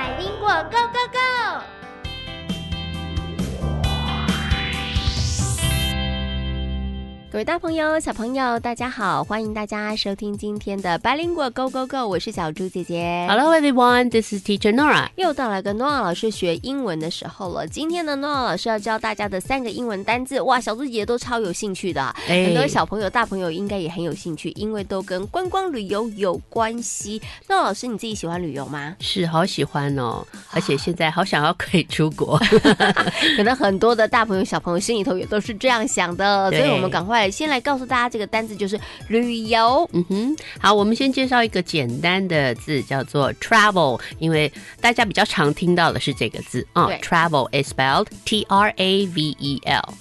[0.00, 1.79] 百灵果 Go Go Go！
[7.32, 9.22] 各位大朋友、小朋友，大家好！
[9.22, 13.24] 欢迎大家收听今天的百灵果 Go Go Go，我是小猪姐姐。
[13.30, 15.06] Hello everyone, this is Teacher Nora.
[15.14, 17.68] 又到了跟 Nora 老师学英文的时候了。
[17.68, 22.02] 今天呢，Nora 老师要教大家的三个英文单字，哇，小猪姐姐都超有兴趣的。
[22.26, 27.22] 哎很多小朋友、大朋友应该也很有兴趣，因为都跟观光旅游有关系。
[27.48, 28.96] Nora 老师，你自己喜欢旅游吗？
[28.98, 32.36] 是好喜欢哦，而且现在好想要可以出国。
[33.36, 39.89] 可能很多的大朋友、小朋友心里头也都是这样想的，所以我们赶快先来告诉大家这个单字就是旅游。
[39.93, 49.93] 嗯哼，好，我们先介绍一个简单的字，叫做 travel，因为大家比较常听到的是这个字啊、对 travel is spelled T R A V E L。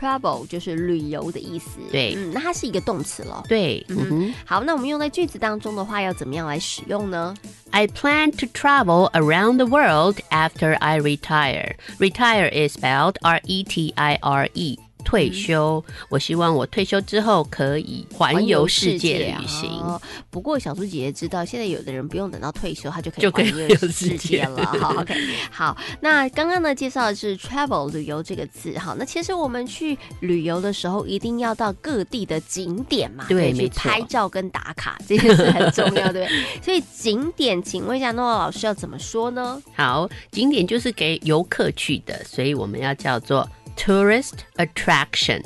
[0.00, 3.44] Travel 就是旅游的意思，对嗯，那它是一个动词了。
[3.46, 7.34] 对，嗯嗯哼好，那我们用在句子当中的话，要怎么样来使用呢？
[7.70, 11.74] I plan to travel around the world after I retire.
[11.98, 14.78] Retire is spelled R E T I R E。
[15.05, 19.69] 退休，我希望我退休之后可以环游世界旅行。
[19.69, 24.65] 哦不过小猪姐姐知道，现在有的人不用等到退休，他就可以环游世界了。
[24.81, 25.15] 好，OK，
[25.49, 36.27] 好，那刚刚呢介绍的是 travel 旅游这个字，好，那其实我们去旅游的时候，一定要到各地的景点嘛，对去拍照跟打卡，这件事很重要，对不对？
[36.61, 39.61] 所以景点，请问一下诺老师要怎么说呢？
[39.73, 45.43] 好，景点就是给游客去的，所以我们要叫做 tourist attraction。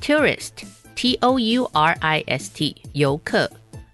[0.00, 0.64] tourist
[0.96, 3.50] T O U R I S T 游客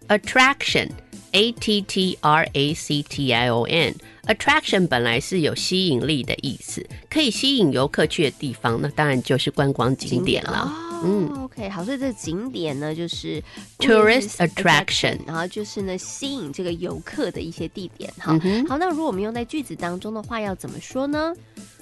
[0.08, 0.88] attraction
[1.32, 3.94] A T T R A C T I O N
[4.26, 10.62] attraction 本来是有吸引力的意思，可以吸引游客去的地方，那当然就是观光景点了。
[10.62, 13.42] 哦、嗯，OK，好，所以这个景点呢，就是
[13.78, 18.32] Tourist attraction 然后就是呢吸引这个游客的一些地点哈。
[18.66, 21.34] 好，那如果我们用在句子当中的话，要怎么说呢？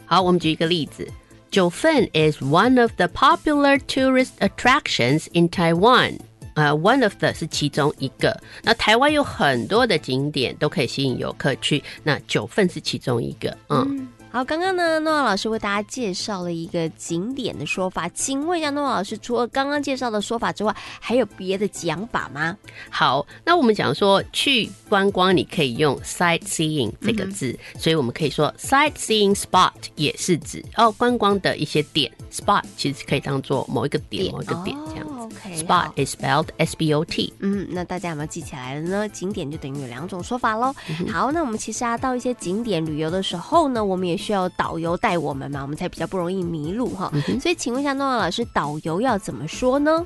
[0.05, 1.09] 好，我们举一个例子。
[1.56, 6.18] 九份 is one of the popular tourist attractions in Taiwan。
[6.54, 8.38] 呃、o n e of the 是其中一个。
[8.64, 13.58] 那台湾有很多的景点都可以吸引游客去，那九份是其中一个。
[13.70, 22.55] 嗯， 好，刚刚呢，诺亚老师为大家介绍了一个景点的说法，请问一下，诺亚老师，除了刚刚介绍的说法之外，还有别的讲法吗？
[22.91, 35.16] 好，那我们讲说去观光，你可以用 sightseeing 这个字，所以我们可以说 sightseeing spot 也是指哦观光的一些点，spot 其实可以当做某一个点，某一个点这样。
[35.57, 37.33] Spot is spelled S B O T。
[37.41, 39.09] 嗯，那大家有没有记起来了呢？
[39.09, 40.75] 景点就等于有两种说法喽。
[40.89, 47.11] 嗯好，那我们其实啊，到一些景点旅游的时候呢，我们也需要导游带我们嘛，我们才比较不容易迷路哈。
[47.15, 50.05] 嗯所以，请问一下诺亚老师，导游要怎么说呢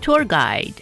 [0.00, 0.72] ？tour guide。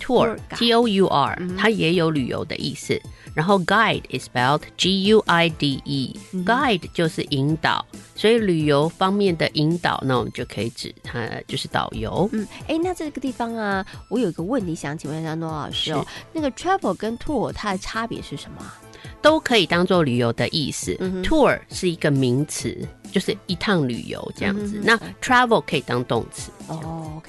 [0.00, 2.98] tour Tour guide T O U R，、嗯它也有旅游的意思。
[3.34, 12.28] 然后 guide is spelled G U I D E，、guide 嗯就是引导，所以旅游方面的引导，那我们就可以指它就是导游。
[12.32, 18.80] 嗯，哎，那这个地方啊，我有一个问题想请问一下诺老师哦，那个 travel 跟 tour 它的差别是什么啊？
[19.22, 20.96] 都可以当做旅游的意思。
[20.98, 22.76] 嗯 Tour 是一个名词，
[23.12, 24.78] 就是一趟旅游这样子。
[24.78, 26.50] 嗯那 travel 可以当动词。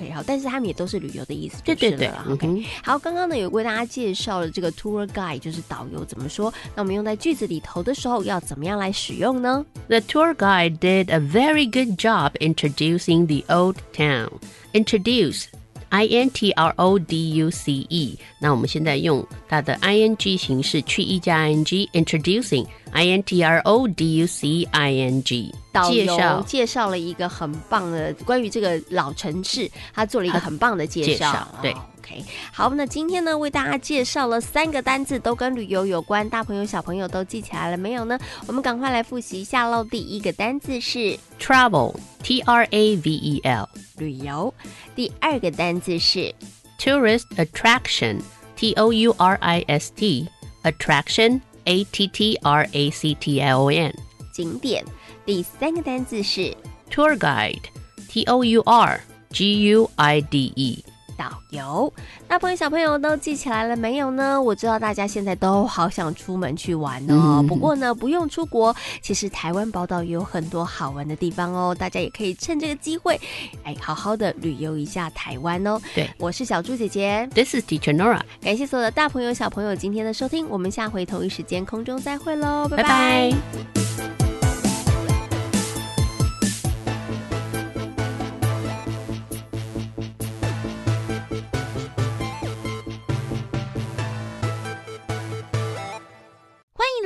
[0.09, 6.51] 好，但是他们也都是旅游的意思对对对 OK，哼好，刚刚呢有为大家介绍了这个 tour guide，就是导游怎么说。
[6.75, 14.31] 那我们用在句子里头的时候，要怎么样来使用呢？The tour guide did a very good job introducing the old town.
[14.73, 15.45] Introduce.
[15.93, 21.39] I N T R O D U C E，那我们现在用它的 I N G 形式去 e 加
[21.39, 31.31] I N G，introducing I N T R O D U C I N G，导游介绍了一个很棒的关于这个老城市，他做了一个很棒的介介绍。
[31.31, 38.19] 绍对哦 OK，好，那今天呢为大家介绍了三个单字，都跟旅游有关，大朋友小朋友都记起来了没有呢？
[38.47, 39.83] 我们赶快来复习一下喽。
[39.83, 44.51] 第一个单字是 travel T R A V E L 旅游，
[44.95, 46.33] 第二个单字是
[46.79, 48.19] tourist attraction
[48.55, 50.27] T O U R I S T
[50.63, 53.93] attraction A T T R A C T I O N
[54.33, 54.83] 景点，
[55.31, 56.53] 第三个单字是
[56.91, 57.61] tour guide
[58.09, 58.99] T O U R
[59.29, 60.83] G U I D E
[61.17, 61.93] 导游。
[62.27, 64.41] 大朋友小朋友都记起来了没有呢？
[64.41, 67.37] 我知道大家现在都好想出门去玩哦。
[67.39, 71.73] 嗯不过呢，不用出国，其实台湾宝岛也有很多好玩的地方哦。
[71.73, 73.17] 大家也可以趁这个机会，
[73.63, 75.79] 哎，好好的旅游一下台湾哦。
[75.95, 84.00] 对我是小猪姐姐，This is Teacher Nora 感谢所有的大朋友小朋友今天的收听，我们下回同一时间空中再会喽，拜拜拜拜。